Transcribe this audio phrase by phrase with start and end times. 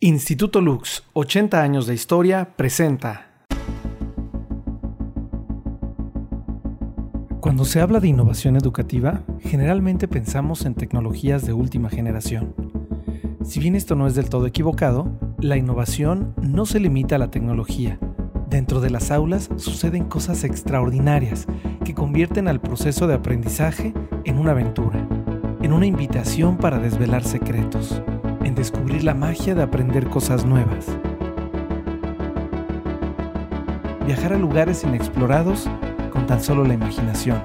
[0.00, 3.32] Instituto Lux, 80 años de historia, presenta.
[7.40, 12.54] Cuando se habla de innovación educativa, generalmente pensamos en tecnologías de última generación.
[13.42, 17.32] Si bien esto no es del todo equivocado, la innovación no se limita a la
[17.32, 17.98] tecnología.
[18.48, 21.48] Dentro de las aulas suceden cosas extraordinarias
[21.84, 23.92] que convierten al proceso de aprendizaje
[24.24, 25.08] en una aventura,
[25.60, 28.00] en una invitación para desvelar secretos,
[28.48, 30.86] en descubrir la magia de aprender cosas nuevas.
[34.06, 35.68] Viajar a lugares inexplorados
[36.10, 37.42] con tan solo la imaginación.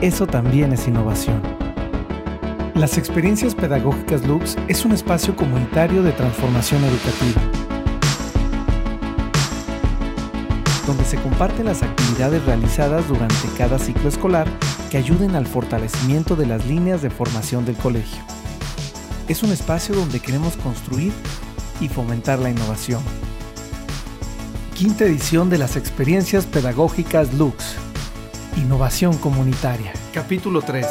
[0.00, 1.42] Eso también es innovación.
[2.74, 7.42] Las experiencias pedagógicas Lux es un espacio comunitario de transformación educativa,
[10.86, 14.46] donde se comparten las actividades realizadas durante cada ciclo escolar
[14.90, 18.33] que ayuden al fortalecimiento de las líneas de formación del colegio.
[19.26, 21.10] Es un espacio donde queremos construir
[21.80, 23.02] y fomentar la innovación.
[24.74, 27.76] Quinta edición de las experiencias pedagógicas Lux.
[28.58, 29.94] Innovación comunitaria.
[30.12, 30.86] Capítulo 3.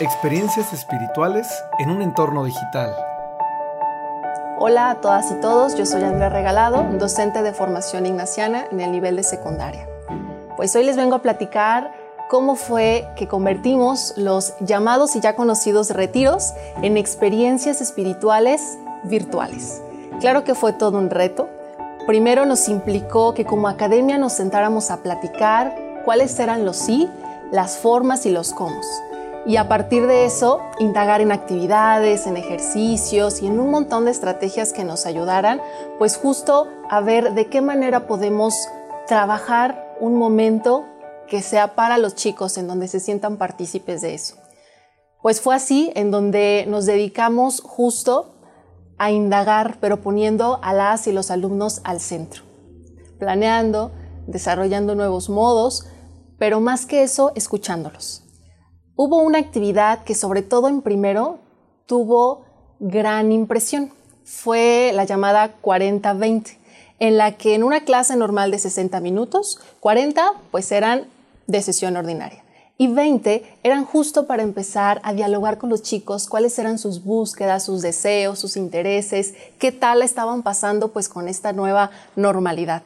[0.00, 1.46] Experiencias espirituales
[1.78, 2.90] en un entorno digital.
[4.58, 8.92] Hola a todas y todos, yo soy Andrea Regalado, docente de formación ignaciana en el
[8.92, 9.86] nivel de secundaria.
[10.56, 11.92] Pues hoy les vengo a platicar
[12.34, 19.80] cómo fue que convertimos los llamados y ya conocidos retiros en experiencias espirituales virtuales.
[20.18, 21.48] Claro que fue todo un reto.
[22.08, 27.08] Primero nos implicó que como academia nos sentáramos a platicar cuáles eran los sí,
[27.52, 28.80] las formas y los cómo
[29.46, 34.10] y a partir de eso indagar en actividades, en ejercicios y en un montón de
[34.10, 35.60] estrategias que nos ayudaran,
[35.98, 38.54] pues justo a ver de qué manera podemos
[39.06, 40.86] trabajar un momento
[41.28, 44.36] que sea para los chicos, en donde se sientan partícipes de eso.
[45.22, 48.34] Pues fue así en donde nos dedicamos justo
[48.98, 52.42] a indagar, pero poniendo a las y los alumnos al centro,
[53.18, 53.92] planeando,
[54.26, 55.86] desarrollando nuevos modos,
[56.38, 58.24] pero más que eso, escuchándolos
[58.96, 61.40] Hubo una actividad que sobre todo en primero
[61.86, 62.44] tuvo
[62.78, 63.90] gran impresión.
[64.22, 66.58] Fue la llamada 40-20,
[67.00, 71.08] en la que en una clase normal de 60 minutos, 40 pues eran
[71.46, 72.44] de sesión ordinaria
[72.76, 77.64] y 20 eran justo para empezar a dialogar con los chicos cuáles eran sus búsquedas,
[77.64, 82.82] sus deseos, sus intereses, qué tal estaban pasando pues con esta nueva normalidad.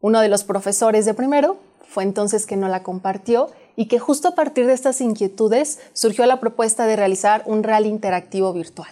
[0.00, 4.28] Uno de los profesores de primero fue entonces que no la compartió y que justo
[4.28, 8.90] a partir de estas inquietudes surgió la propuesta de realizar un rally interactivo virtual.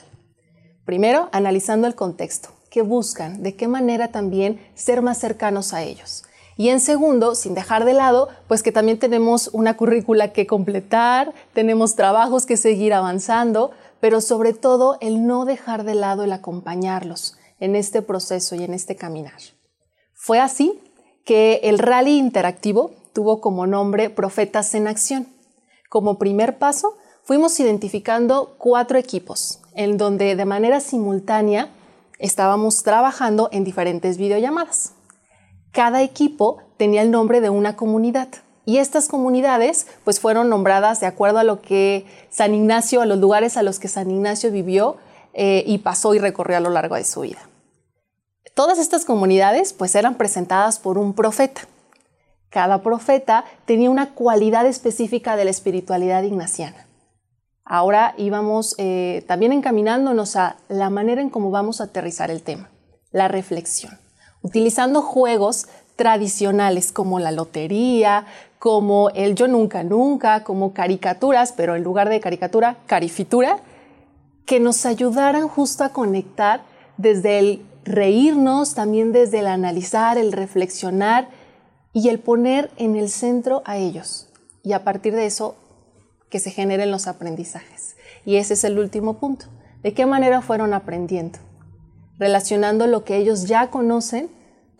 [0.84, 6.24] Primero, analizando el contexto, qué buscan, de qué manera también ser más cercanos a ellos.
[6.56, 11.32] Y en segundo, sin dejar de lado, pues que también tenemos una currícula que completar,
[11.54, 13.70] tenemos trabajos que seguir avanzando,
[14.00, 18.74] pero sobre todo el no dejar de lado el acompañarlos en este proceso y en
[18.74, 19.40] este caminar.
[20.14, 20.80] Fue así
[21.24, 25.28] que el rally interactivo tuvo como nombre Profetas en Acción.
[25.88, 31.70] Como primer paso, fuimos identificando cuatro equipos, en donde de manera simultánea
[32.18, 34.94] estábamos trabajando en diferentes videollamadas.
[35.72, 38.28] Cada equipo tenía el nombre de una comunidad
[38.64, 43.18] y estas comunidades pues fueron nombradas de acuerdo a lo que San Ignacio, a los
[43.18, 44.96] lugares a los que San Ignacio vivió
[45.34, 47.40] eh, y pasó y recorrió a lo largo de su vida.
[48.54, 51.62] Todas estas comunidades pues eran presentadas por un profeta
[52.52, 56.86] cada profeta tenía una cualidad específica de la espiritualidad ignaciana.
[57.64, 62.68] Ahora íbamos eh, también encaminándonos a la manera en cómo vamos a aterrizar el tema,
[63.10, 63.98] la reflexión,
[64.42, 65.66] utilizando juegos
[65.96, 68.26] tradicionales como la lotería,
[68.58, 73.58] como el yo nunca nunca, como caricaturas, pero en lugar de caricatura, carifitura,
[74.46, 76.62] que nos ayudaran justo a conectar
[76.96, 81.28] desde el reírnos, también desde el analizar, el reflexionar
[81.92, 84.28] y el poner en el centro a ellos
[84.62, 85.56] y a partir de eso
[86.30, 87.96] que se generen los aprendizajes.
[88.24, 89.46] Y ese es el último punto.
[89.82, 91.38] ¿De qué manera fueron aprendiendo?
[92.18, 94.30] Relacionando lo que ellos ya conocen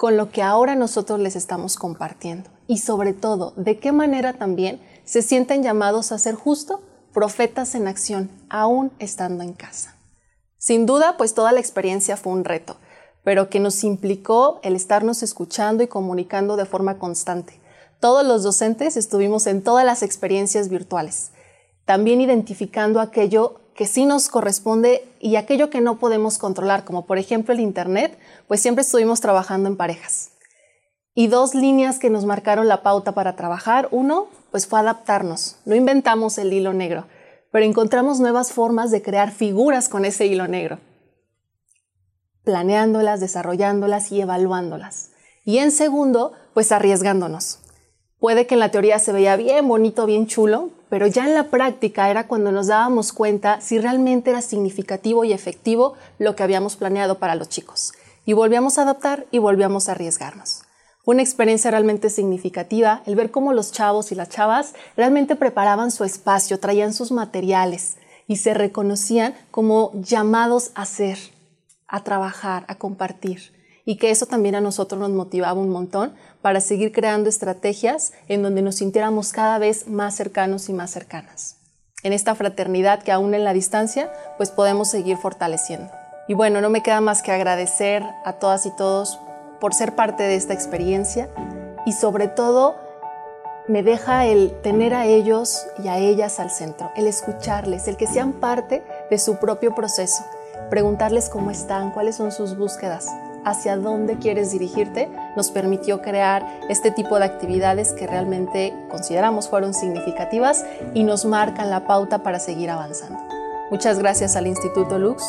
[0.02, 2.50] con lo que ahora nosotros les estamos compartiendo.
[2.66, 6.82] Y sobre todo, ¿de qué manera también se sienten llamados a ser justo
[7.12, 9.94] profetas en acción, aún estando en casa?
[10.58, 12.78] Sin duda, pues toda la experiencia fue un reto
[13.24, 17.60] pero que nos implicó el estarnos escuchando y comunicando de forma constante.
[18.00, 21.30] Todos los docentes estuvimos en todas las experiencias virtuales,
[21.84, 27.18] también identificando aquello que sí nos corresponde y aquello que no podemos controlar, como por
[27.18, 30.30] ejemplo el Internet, pues siempre estuvimos trabajando en parejas.
[31.14, 33.88] Y dos líneas que nos marcaron la pauta para trabajar.
[33.90, 35.56] Uno, pues fue adaptarnos.
[35.66, 37.06] No inventamos el hilo negro,
[37.50, 40.78] pero encontramos nuevas formas de crear figuras con ese hilo negro.
[42.44, 45.10] planeándolas, desarrollándolas y evaluándolas.
[45.44, 47.58] Y en segundo, pues arriesgándonos.
[48.18, 51.44] Puede que en la teoría se veía bien bonito, bien chulo, pero ya en la
[51.44, 56.76] práctica era cuando nos dábamos cuenta si realmente era significativo y efectivo lo que habíamos
[56.76, 57.94] planeado para los chicos.
[58.26, 60.64] Y volvíamos a adaptar y volvíamos a arriesgarnos.
[61.06, 66.04] Una experiencia realmente significativa el ver cómo los chavos y las chavas realmente preparaban su
[66.04, 67.96] espacio, traían sus materiales
[68.26, 71.16] y se reconocían como llamados a ser,
[71.88, 73.50] a trabajar, a compartir
[73.84, 78.42] y que eso también a nosotros nos motivaba un montón para seguir creando estrategias en
[78.42, 81.56] donde nos sintiéramos cada vez más cercanos y más cercanas.
[82.02, 85.90] En esta fraternidad que aún en la distancia, pues podemos seguir fortaleciendo.
[86.28, 89.18] Y bueno, no me queda más que agradecer a todas y todos
[89.60, 91.28] por ser parte de esta experiencia
[91.86, 92.76] y sobre todo
[93.68, 98.08] me deja el tener a ellos y a ellas al centro, el escucharles, el que
[98.08, 100.24] sean parte de su propio proceso,
[100.68, 103.06] preguntarles cómo están, cuáles son sus búsquedas,
[103.44, 109.74] hacia dónde quieres dirigirte, nos permitió crear este tipo de actividades que realmente consideramos fueron
[109.74, 113.18] significativas y nos marcan la pauta para seguir avanzando.
[113.70, 115.24] Muchas gracias al Instituto Lux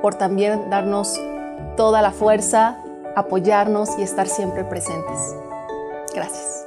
[0.00, 1.18] por también darnos
[1.76, 2.78] toda la fuerza,
[3.16, 5.36] apoyarnos y estar siempre presentes.
[6.14, 6.61] Gracias.